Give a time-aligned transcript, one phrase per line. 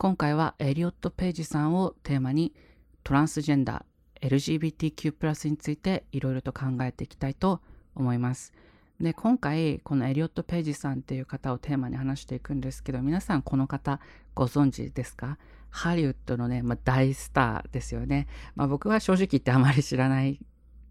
[0.00, 2.54] 今回はエリオット・ペイジさんをテーマに
[3.02, 7.60] トランスジェンダー LGBTQ+ についていろいろと考えていきたいと
[7.96, 8.52] 思います。
[9.00, 13.98] で今回このエリオット・ペイジさんっていう方をテーマに話していくんですけど皆さんこの方
[14.36, 15.36] ご存知ですか？
[15.70, 18.28] ハリウッドのね、まあ、大スターですよね。
[18.54, 20.38] まあ、僕は正直言ってあまり知らない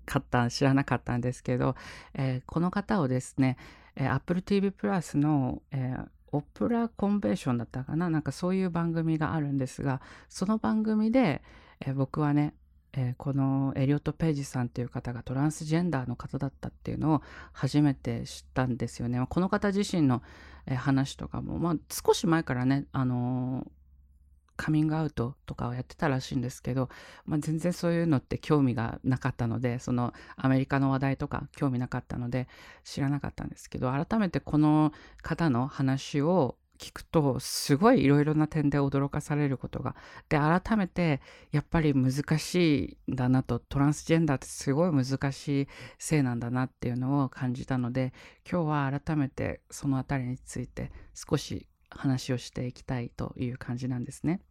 [0.05, 1.76] かった、知らなかったんですけど、
[2.14, 3.55] えー、この方をですね、
[3.96, 8.10] えー、Apple TV プラスの、えー、オプラコンベーションだったかな？
[8.10, 11.42] なんかそういう番組があるんですが、その番組で、
[11.79, 12.54] えー、僕はね、
[12.93, 17.21] えー、このエリオット・ペイジさんっていう方がトランスジェンダーの方だったっていうのを
[17.54, 19.25] 初めて知ったんですよね。
[19.29, 20.21] この方自身の、
[20.66, 23.69] えー、話とかも、まあ、少し前からね、あのー、
[24.57, 26.89] カミングアウトとかをやってたらしいんですけど、
[27.25, 32.47] まあ、全然そういうのって興味がなかったのでそのアメリカの話題とか興味なかったので
[32.83, 39.95] 知らなかったんですけど改めてこの方の話を聞くとすごいいろいろな点で驚かされることが
[40.30, 48.13] で改めてやっぱり難しいんだなとトランスジェンダーってすごい難しい性なんだなっていうのを感じたので
[48.50, 54.41] 今日は改めてその辺りについて少し話をしていきたいという感じなんですね。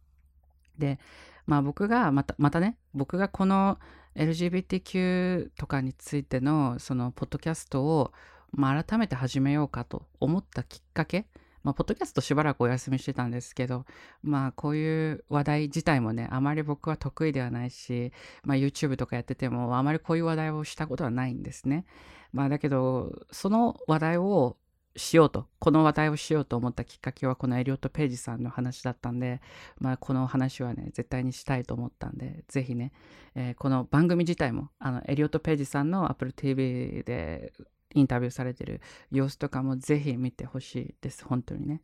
[0.77, 0.99] で、
[1.45, 3.77] まあ僕がまた、またね、僕がこの
[4.17, 8.11] LGBTQ とかについてのそのポッドキャストを、
[8.51, 11.27] まあ、改めて始めようかと思ったきっかけ、
[11.63, 13.85] まあ、ポッドキャストしばらくお休みしてたんですけど、
[14.23, 18.11] まあ、こういう話題自体もね、あまり僕は得意ではないし、
[18.43, 21.85] まあ、YouTube とかやってても、あまりこういう話題をしたことはないんですね。
[22.33, 24.57] まあ、だけど、その話題を
[24.97, 29.41] しようと、この話題をしようと思ったきっかけはこのエリオット・ページさんの話だったんで、
[29.79, 32.91] まあこの話はね、絶対にしたいと思ったんで、ぜひね、
[33.35, 37.53] えー、この番組自体も、あの、エリオット・ページさんの Apple TV で
[37.93, 38.81] インタビューされてる
[39.11, 41.81] 様子とかもぜひ見てほしいです、本当にね。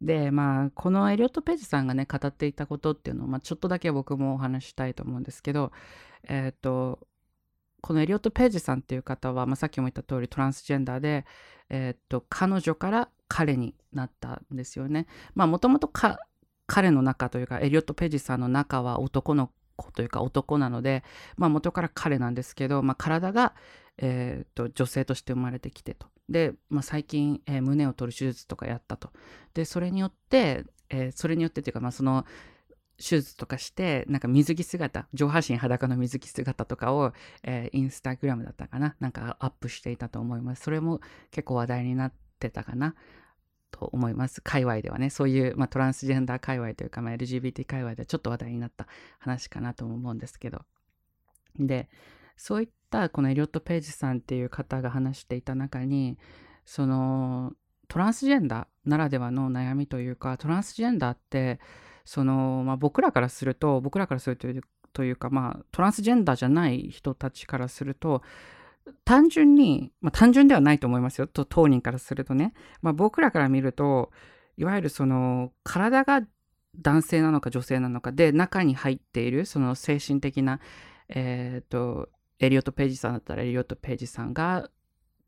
[0.00, 5.72] で、まあ、このエリオット・ページさんがね、語っていたことっていうのを、まあ、ちょっとだけ僕もお話したいと思うんですけど、
[6.28, 7.00] えっ、と、
[7.82, 11.26] このエリオット・ページさんっていう方は、まあ、さっきも言った通りトランスジェンダーで、
[11.68, 15.06] えー、っと、彼女から彼になったんですよね。
[15.34, 15.90] まあ、もともと
[16.66, 21.02] 彼の中というか、エリオット・ページさんの中は男の子というか男なので、
[21.36, 23.54] まあ、元から彼なんですけど、まあ、体が、
[23.98, 26.06] えー、っと女性として生まれてきてと。
[26.28, 29.10] で、まあ、最近、えー、胸を取る手術とかやったと。
[29.54, 32.24] で、それによって、えー、それによってというか、まあ、その
[32.98, 40.62] 手術とかして、なんか水着姿、上半身裸の水着姿とかを、えー、インスタグラムだったかななんかアップしていたと思います。
[40.62, 42.94] それも結構話題になってたかな
[43.70, 44.40] と思います。
[44.40, 48.86] 界隈ではね、そういう、まあ、トランスジェンダー界隈というか、まあ、LGBT 界隈ではちょっと話題になった
[49.18, 50.62] 話かなと思うんですけど。
[51.58, 51.88] で、
[52.36, 56.18] そういったこのエリオット・ページさんっていう方が話していた中に、
[56.64, 57.52] その
[57.88, 61.60] トランスジェンダーならではの悩みというか、トランスジェンダーって、
[62.04, 68.22] その、まあ、僕らからすると、僕らからするというというか、まあ、トランスジェンダーじゃない人たちからすると、
[69.04, 71.26] 単純に、まあ、単純ではないと思いますよ。
[71.26, 72.52] と当人からするとね。
[72.80, 74.10] まあ、僕らから見ると、
[74.56, 76.22] いわゆるその、体が
[76.76, 80.60] 男性なのか女性なのかで、中に入っている、その精神的な、
[81.08, 82.08] え、ー、と、
[82.38, 84.68] エリオット・ページさんだったらエリオット・ページさんが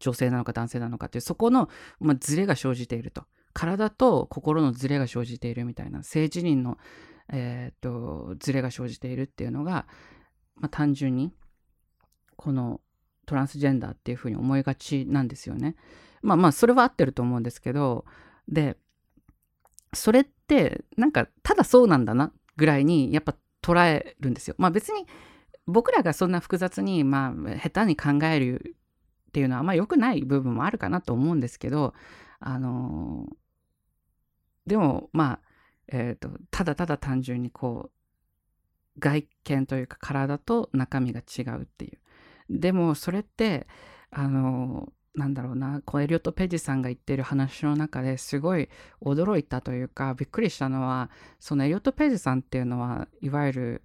[0.01, 1.69] 女性なのか男性なのかっていう、そこの、
[2.01, 3.25] まあ、ズレが生じていると。
[3.55, 6.77] 体と心のズレが生じているみたいな性自認の、
[7.33, 9.87] えー、とズレが生じているっていうのが、
[10.57, 11.33] まあ、単純に
[12.37, 12.81] この
[13.27, 15.77] トランスジェンダーっていうふうに思いがちなんですよね。
[16.21, 18.05] まあまあそれは合ってると思うんですけど
[18.49, 18.77] で
[19.93, 24.57] それってなんかただそうなんだなぐらいにやっぱ捉えるんですよ。
[24.59, 25.07] まあ別に
[25.67, 28.77] 僕らがそんな複雑にまあ下手に考える
[29.29, 31.95] っていうのはあんま良くない部分もあるかなと思うんですけど
[32.41, 33.27] あの
[34.67, 35.41] でもまあ、
[35.89, 41.99] えーと、ただただ単純にこう外見というか体と中身が違うっていう。
[42.51, 43.67] でもそれって
[44.11, 48.69] あのなんだろうなこうエリオット・ペジさんが言ってる話の中ですごい
[49.01, 53.83] 驚いたというかびっくりしたのはそのエリオット・ペジさんっていうのはいわゆる、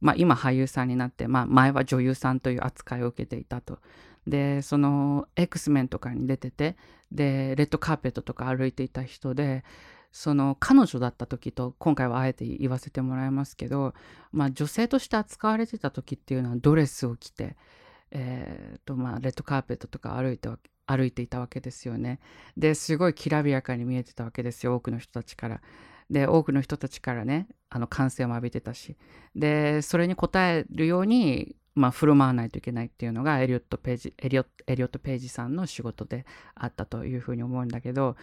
[0.00, 3.78] まあ、今俳優さんになって、まあ、前は女優さんという扱いを受けていたと。
[4.26, 6.76] でその X メンとかに出てて
[7.10, 9.64] でレッドカーペットとか歩いていた人で
[10.12, 13.94] その彼女だった時と今回はあえて言わせてもらいますけど、
[14.32, 17.56] まあ、女性として扱われてた時っていうのはドレスを着て、
[18.10, 20.48] えーとまあ、レッドカーペットとか歩いて
[20.86, 22.18] 歩いていたわけですよね。
[22.56, 25.60] ですごいきらびやかに見えてたわけですよ多くの人たちから。
[26.10, 28.96] で多くの人たちからねあの歓声も浴びてたし
[29.36, 36.26] でそれに応えるようにまあ、振る舞わないといけないっていうのがエリオット・ページエリオエリオット・ページさんの仕事で
[36.56, 38.16] あったというふうに思うんだけど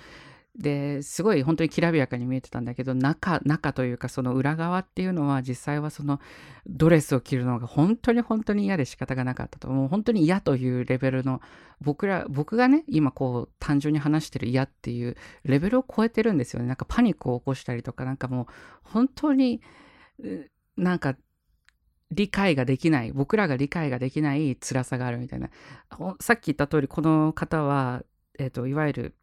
[0.57, 6.21] ですごい本当にきらびやかに見えてたんだけど中中というかその裏側っていうのは実際はその
[6.65, 9.87] ドレスを着るのが本当に本当に嫌で仕方がなかったともう。
[9.89, 11.41] 本当に嫌というレベルの
[11.81, 16.67] 僕ら僕がね今こう単純に話してる嫌っていうレベルを超えてるんですよね。
[16.67, 18.45] なんかパニックを起こしたりとかなんかもう
[18.83, 19.61] 本当に
[20.77, 21.17] なんか
[22.11, 25.49] 理解ができない僕らが理解ができない辛さがあるみたいな。
[26.21, 28.03] さっき言った通りこの方は、
[28.39, 29.15] えーといわゆる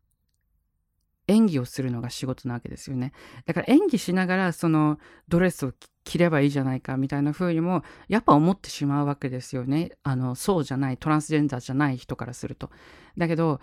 [1.29, 3.13] 演技をするのが仕事なわけですよね。
[3.47, 4.99] だから演技しながらその
[5.29, 5.73] ドレスを
[6.05, 9.93] 着ればいいじゃないかみたいな風にもやっぱ思ってしまうわけですよね。
[10.03, 12.71] あのそうじゃないトランスジェンダーじゃない人からすると。
[13.17, 13.61] だけど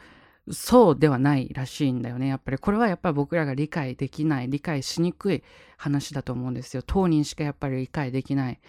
[0.52, 2.28] そうではないらしいんだよね。
[2.28, 5.44] やっぱりこれはやっぱり僕らが理解できない理解しにくい
[5.78, 6.84] 話だと思うんですよ。
[6.86, 8.60] 当人しかやっぱり理解できない。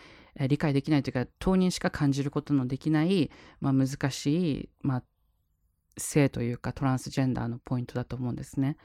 [0.48, 5.02] 理解できないというか当人しか感じることのできない、まあ、難しい、まあ、
[5.96, 8.76] 性というかトランスジェンダーのポイントだと思うんですね。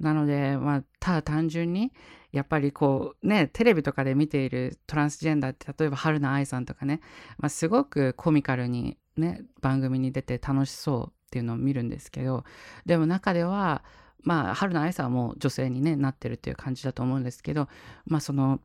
[0.00, 1.92] なので、まあ、ただ単純に
[2.32, 7.00] やっぱりこうねテレビとかで見ているトランスジェンダーって例えば春菜愛さんとかね、
[7.38, 12.44] まあ、すごくコミカルにね番組に出て楽しそうっていうのを見るんですけど
[12.84, 13.84] でも中では
[14.22, 17.68] まあ春菜愛さんはもう女性に、ね、なってるっていう感じだと思うんですけど
[18.04, 18.60] まあその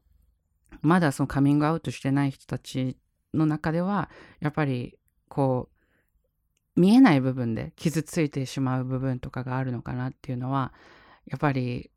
[0.81, 2.97] まだそのカミングアウトしてない人たち
[3.33, 4.09] の中では
[4.41, 4.97] やっぱり
[5.29, 5.70] こう
[6.75, 10.73] 見えない部分で傷ついてしまう部分とかがあるのかなっていうのは
[11.25, 11.91] やっぱり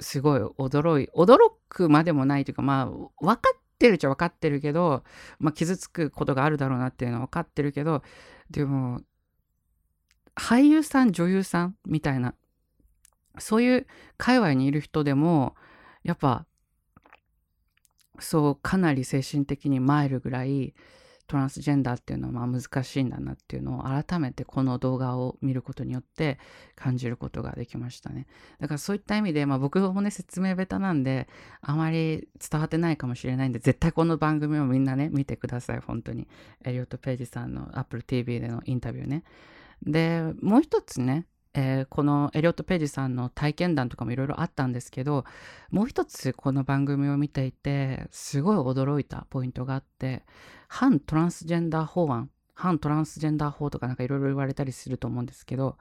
[0.00, 1.38] すごい驚い驚
[1.68, 3.10] くまでもないというかまあ分
[3.40, 5.04] かってるっちゃ分かってるけど、
[5.38, 8.02] まあ、傷つくことがあるだろうなっていうのは分かってるけど
[8.50, 9.02] でも
[10.34, 12.34] 俳優さん女優さんみたいな
[13.38, 13.86] そういう
[14.16, 15.54] 界隈にいる人でも
[16.04, 16.46] やっぱ
[18.20, 20.74] そうかなり精神的に参るぐらい
[21.28, 26.38] トランスジェンダーっていうのはまあ難しいんだなっていうのを改めてこの動画を見ることによって
[26.74, 28.26] 感じることができましたね。
[28.58, 31.28] だからそういった意味で、まあ、僕もね説明下手なんで
[31.60, 36.26] あまり伝わってないかもしれないんで絶対この番組をみんなね見てください本当に。
[36.64, 39.22] エリオット・ページさんの Apple TV でのインタビューね。
[39.82, 41.26] でもう一つね
[41.60, 45.24] えー、このエリオット・ページさんの体験談とかもいろいろあったんですけど
[45.72, 50.22] もう一つこの番組を見ていてすごい驚いたポイントがあって
[50.68, 55.78] 反トランスジェンダー法案反トランスジェンダー法とかなんかいろいろ言われたりすると思うんですけど、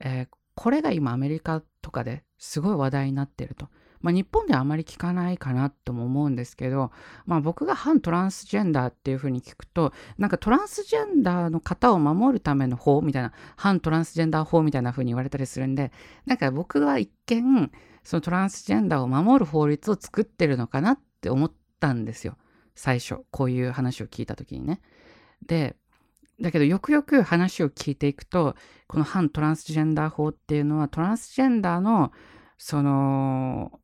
[0.00, 3.68] えー、これが今アメリカとかですごい話題になってると。
[4.00, 6.90] まあ、日本ではあまり聞かないかなとも思うんですけど、
[7.26, 15.92] まあ、僕が反トランスジェンダーっていうふうに聞くとなんかトランスジェンダーの方を守るための法みたいな反トランスジェンダー法みたいなふうに言われたりするんで
[16.26, 17.70] なんか僕は一見
[18.04, 22.36] そのトランスジェンダーを守る法律を作ってるのかなって思ったんですよ
[22.74, 24.80] 最初こういう話を聞いた時にね。
[25.44, 25.76] で
[26.40, 28.54] だけどよくよく話を聞いていくと
[28.86, 32.12] この反トランスジェンダー法っていうのはトランスジェンダーの
[32.58, 33.80] その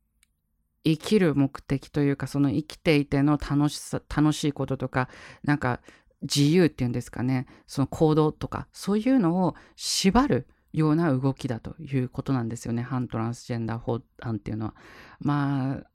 [0.85, 5.09] 生きる目的というかその生きていての楽しさ楽しいこととか
[5.43, 5.79] なんか
[6.21, 7.47] 自由っていうんですかね。
[7.67, 12.81] その行動とかそういうのを縛るような動きだということなんですよね。
[12.81, 14.75] 反トランスジェンダー法案っていうのは。
[15.19, 15.93] まあ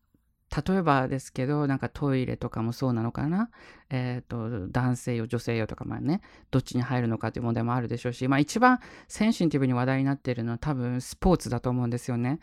[0.67, 3.51] 例えばですけどなんかトイレとかもそうなのかな、
[3.91, 6.23] えーと、男性よ女性よとかまあね。
[6.51, 12.41] どっちに入るのかという問題もあるでしょうし、まあ、一番センシティブに話題になっているのは多分スポーツだと思うんですよね。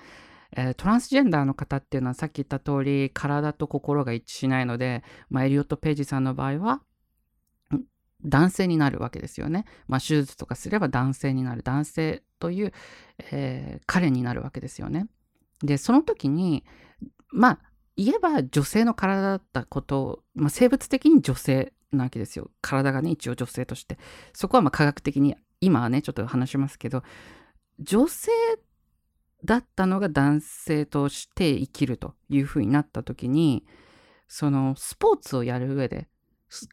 [0.55, 6.81] えー、トランスジェンダーの方っていうのはさっき言った通り体と心が一致しないので、まあ、エリオット・ページさんの場合は
[8.23, 9.65] 男性になるわけですよね。
[9.87, 12.73] まあ、手術とかすれば男性になる男性という、
[13.31, 15.07] えー、彼になるわけですよね。
[15.63, 16.65] でその時に
[17.29, 17.59] まあ
[17.97, 22.49] 言えば女性の体だったことを、まあ、生物的に女性なわけですよ。
[22.61, 23.97] 体がね一応女性として。
[24.33, 27.03] そこはまあ科学的に今はねちょっと話しますけど
[27.79, 28.31] 女性
[29.43, 33.65] だったのが男性として生きるというふうになった時に
[34.27, 36.07] そのスポーツをやる上で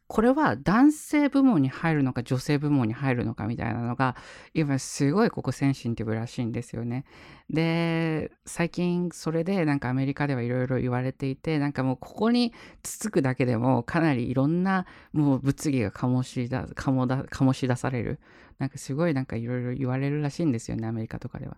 [0.06, 4.16] これは男性部門に入るのか女性部門に入るのかみたいなのが
[4.54, 7.04] 今すごいここセンシティブらしいんですよね。
[7.50, 12.52] で最近それでなんかアメリカではいろいろ言われていてなんかもうここに
[12.82, 18.20] つつくだけでもかなりいろんなもう物議が醸しだ醸だ醸し出される
[18.58, 21.56] なんかすごいなんかいろいろ言われるらしいんですよねアメリカとかでは。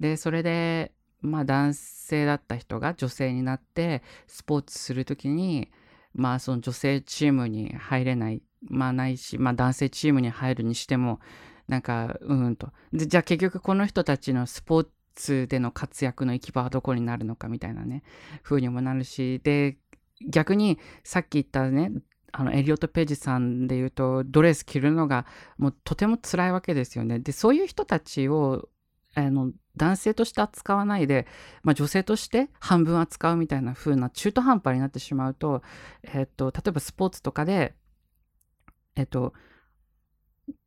[0.00, 5.70] でそれでまあ男性だった人が女性になってスポーツする時に
[6.14, 11.20] まあその女性チームに入れないまあないし、まあ、男性チームに入るにしても
[11.68, 18.02] なんかうんとじゃあ結局この人たちのスポーツでの活躍の行き場はどこになるのかみたいなね
[18.42, 19.78] 風にもなるしで
[20.28, 21.92] 逆にさっき言ったね
[22.38, 25.24] あのエリオット・ページさんで言うとドレス着るのが
[25.56, 27.18] もうとても辛いわけですよね。
[27.18, 28.68] でそういう人たちを
[29.14, 31.26] あの男性として扱わないで、
[31.62, 35.62] まあ、女性として半分扱うみたいな風な中途半端になってしまうと,、
[36.02, 37.74] えっと例えばスポーツとかで、
[38.96, 39.32] えっと、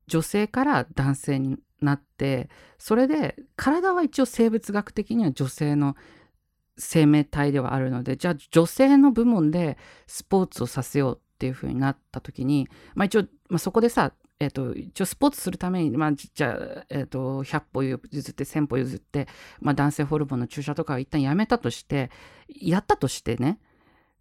[0.07, 2.49] 女性から男性になって
[2.79, 5.95] それで体は一応生物学的には女性の
[6.79, 19.27] 生命体ではあるのでじゃあ女性の部門でスポーツをさせようっていう風になった時に、まあ、一応、まあ、そこでさえっ、と、一応スポーツするために、まあ、じゃあ、えっ、と、100歩譲って1000歩譲って、
[19.59, 22.09] まあ、男性ホルモンの注射とかは一旦やめたとして、
[22.47, 23.59] やったとしてね、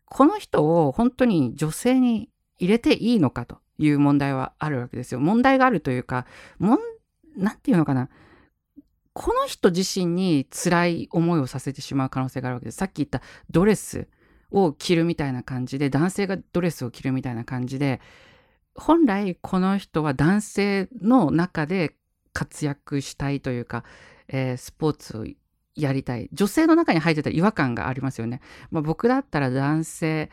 [0.06, 5.20] この人を本当に女性に入れていいのかという問題はあるわけですよ。
[5.20, 6.26] 問題があるというか、
[6.58, 6.78] もん、
[7.36, 8.08] なんていうのかな。
[9.12, 12.76] この人自身に辛い思いをさせてしまう可能性があるわけです。
[12.78, 14.08] さっき言ったドレス
[14.50, 18.00] を着るみたいな感じで、男性がドレスを着るみたいな感じで、
[18.74, 21.96] 本来この人は男性の中で
[22.32, 23.84] 活躍したいというか、
[24.28, 25.26] えー、スポーツを
[25.74, 26.28] やりたい。
[26.32, 28.40] 女性の中に入ってたら違和感がありますよね。
[28.70, 30.30] まあ、僕だったら男性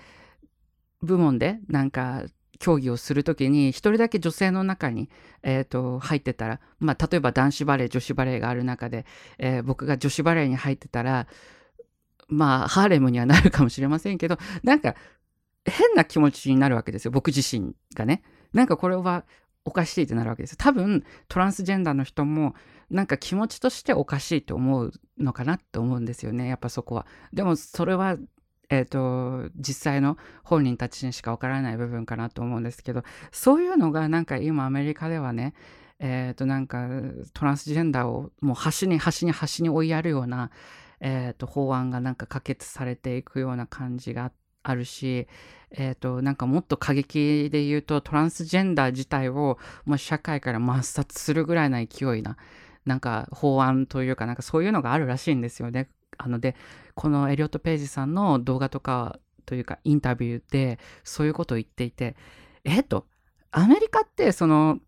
[1.02, 2.26] 部門でなんか
[2.60, 5.10] 競技をする時に一人だけ女性の中に、
[5.44, 9.06] えーと、入ってたら、まあ、例えば男子バレー女子バレーがある中で、
[9.38, 11.28] えー、僕が女子バレーに入ってたら
[12.28, 14.96] まあハーレムにはなるかもしれませんけどなんか
[15.66, 18.24] 変な気持ちになるわけですよ僕自身がね。
[18.54, 19.26] なんかこれは
[19.66, 20.58] おかしいってなるわけです。
[20.58, 22.54] 多分トランスジェンダーの人も
[22.90, 27.08] なんか気持ちとしておかしいと思うのかなって思うんですよねやっぱそこは。
[27.34, 28.18] でもそれは
[28.70, 35.54] えーと、実際の本人たちにしかわからない部分かなと思うんですけどそういうのがなんか今アメリカではね
[36.00, 36.90] えー、となんか
[37.34, 40.52] トランスジェンダーをもう端に端に端に追いやるような、
[41.08, 44.32] えー、と法案がなんか可決されていくような感じが
[44.64, 45.28] あるし、
[45.70, 52.38] えー、となんかもっと過激で言うとトランスジェンダー自体をもう社会から抹殺するぐらいな勢いな
[52.88, 55.90] なんか法案というかなんかそういうのがあるらしいんですよね。
[56.18, 56.56] あので
[56.96, 62.16] このエリオット・ページさんの動画とかというかインタビューでそういうことを言っていて
[62.64, 63.06] えっと
[63.52, 64.80] アメリカってその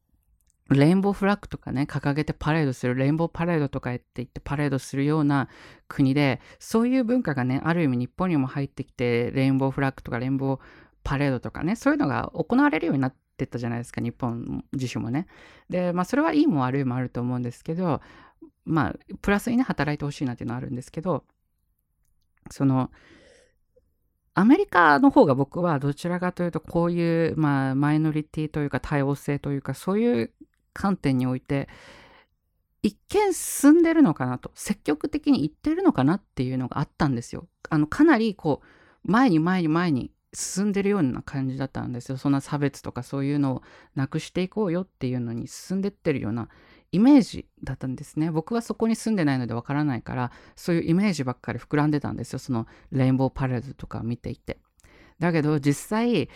[0.69, 5.49] レインボーフラッグとかね掲げてパレードするレインボーパレードとかって言ってパレードするような
[5.87, 10.59] 国でそういう文化がねある意味日本にも入ってきてレインボーフラッグとかレインボー
[11.03, 15.27] パレードとかねそういうのが行われるようになってったじゃないですか日本自身もね。
[15.69, 18.01] でまあそれはいいも悪いもあると思うんですけど
[18.67, 21.23] まあ、プラスにね、働いてほしいなっていうのはあるんですけど、
[22.51, 22.91] その、
[24.33, 30.33] アメリカの方が僕はどちらかというと、こういう、まあ、マイノリティというか多様性というか、そういう
[30.77, 31.67] 観点において、
[32.83, 37.47] 一見進んでるのかなと、積極的に言ってるのかなっていうのがあったんですよ。
[37.69, 42.17] あの、かなりこう、前に前に前に進んでるような感じだったんですよ。
[42.17, 43.63] そんな差別とかそういうのを
[43.95, 46.49] なくしていこうよっていうのに進んでってるような
[46.91, 48.29] イメージだったんですね。
[48.29, 52.39] 僕はそこに住んでないのでわからないから、そういうイメージばっかり膨らんでたんですよ。
[52.39, 54.59] そのレインボーパレードとかを見ていて。
[55.19, 56.29] だけど実際、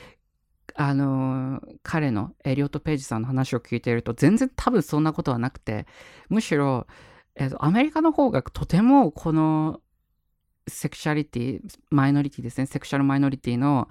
[0.76, 5.86] あの彼のエリオット・ページさんの話を聞いていると全然多分そんなことはなくて
[6.30, 6.88] むしろ、
[7.36, 9.82] えー、アメリカの方がとてもこの
[10.68, 13.90] セクシャリティマイノリティですねセクシャルマイノリティの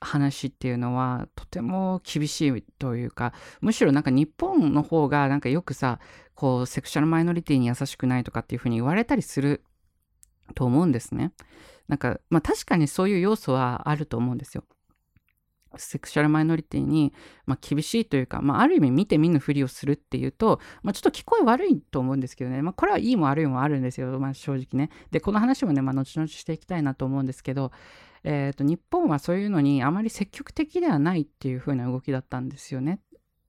[0.00, 5.98] 話っていうのはとても厳しいというかむしろなんか日本の方がなんかよくさ
[6.34, 9.64] こうセクシャルマイノリティに優しくないとかっていうふうに言われたりする
[10.54, 11.32] と思うんですね。
[11.88, 14.64] なんかまあ確かにそういう要素はあると思うんですよ。
[15.76, 17.12] セクシャルマイノリティに、
[17.46, 24.90] まあ、厳しいというか、まあ、ある意味見て見ぬふりをするっていうと、まあ、ちょっと聞こえ悪いと思うんですけどね、まあ、これはいいも悪いもあるんですよ、まあ、正直ね。
[25.10, 27.70] で、この話もね、まあ、後々していきたいなと思うんですけど、
[28.24, 33.00] えーと、日本はそういうのにあまり積極的ではないっていう風な動きだったんですよね。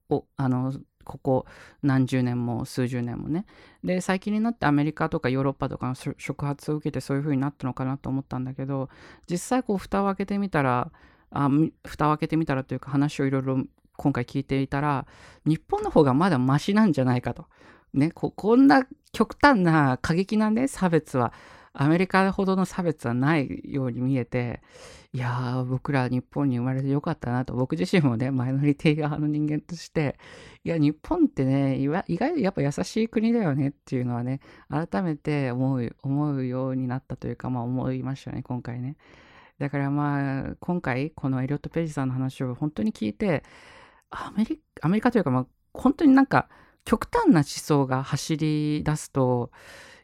[0.08, 0.72] おあの
[1.04, 1.46] ここ
[1.82, 3.46] 何十年も数十年もね。
[3.82, 8.90] で最近になってアメリカとかヨーロッパとかの触発を受けてそういう風になったのかなと思ったんだけど
[9.28, 10.92] 実際こう蓋を開けてみたら
[11.30, 11.48] あ
[11.84, 13.64] 蓋を開けてみたらというか話をいろいろ
[13.96, 15.06] 今回聞いていたら
[15.44, 17.46] 日本の方がまだマシなんじゃないかと。
[17.92, 21.32] ね、ここんな極端な過激なね差別は
[21.72, 24.60] アメリカほどの差別はないように見えて、
[25.12, 30.18] いやー、僕ら日本に生まれてよかったなと、僕自身もね、マイノリティ側の人間として、
[30.64, 38.96] いや、日本ってね、意外とやっぱ優しい国だよねっていうのはね、改めて思う、思うようになったというか、まあ思いましたね、今回ね。
[39.60, 43.44] だからまあ、今回、このエリオット・ページさんの話を本当に聞いて、
[44.10, 46.48] アメリアメリカというか、まあ、本当になんか、
[46.84, 49.50] 極端な思想が走り出すと、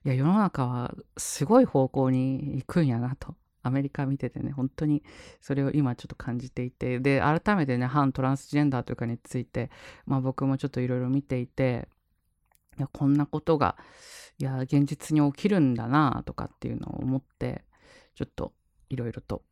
[0.04, 3.34] いや、世の中はすごい方向に行くんやなと。
[3.62, 5.02] アメリカ見ててね、本当に
[5.40, 9.70] それを今ちょっと感じていて、で、改めてね、反トランスジェンダーというかについて、
[10.04, 11.88] まあ僕もちょっといろいろ見ていて、
[12.78, 13.76] いやこんなことが
[14.38, 17.64] いや現実に起きるんだなとかっていうのを思って
[18.14, 18.52] ちょっと
[18.88, 19.42] いろいろと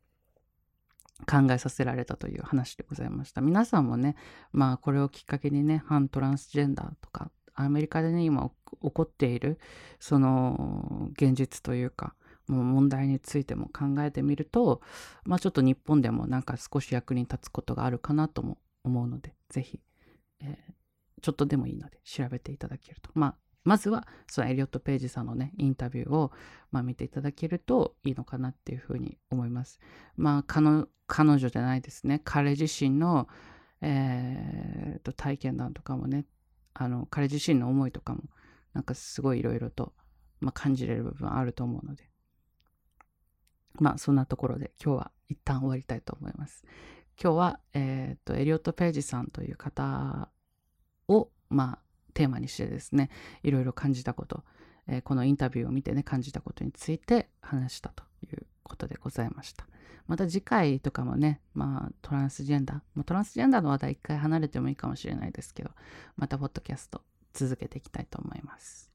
[1.25, 3.41] 考えさせられたという話でございました。
[3.41, 4.15] 皆さんもね
[4.51, 8.51] まあこれをきっかけにね反トランスジェンダーとかアメリカでね今
[8.81, 9.59] 起こっている
[9.99, 12.15] その現実というか
[12.47, 14.81] もう問題についても考えてみると、
[15.23, 19.79] まあ、ちょっと日本でもなんか少し役に立つことがあるかなとも思うので是非、
[20.41, 23.09] えー、ちょっとでもいいので調べていただけると。
[23.13, 23.35] まあ
[23.65, 26.31] まずはそのエリオット・ページさんのねインタビューを、
[26.71, 29.79] まあ、見ていただけるといいのかなっていうふうに思います。
[30.15, 30.43] まあ
[31.07, 33.27] 彼女じゃないですね彼自身の、
[33.81, 36.25] えー、と体験談とかもね
[36.73, 38.23] あの彼自身の思いとかも
[38.73, 39.93] なんかすごいいろいろと、
[40.39, 42.09] まあ、感じれる部分あると思うので
[43.79, 46.63] まあそんなところで今日は一旦終わりたいと思います。
[47.21, 50.29] 今日は、え、ー、とエリオット・ページさんという方
[51.07, 51.84] をまあ
[52.15, 53.11] テーマにしてですね
[53.43, 54.43] いろいろ感じたこと、
[54.87, 59.67] えー、このインタビューを見てね感じたことについて話したということでございました。
[60.07, 65.71] また次回とかもね、まあトランスジェンダー、まあ、トランスジェンダーの話題一回離れてもいいかもしれないですけど、
[66.15, 67.01] またポッドキャスト
[67.33, 68.94] 続けていきたいと思います。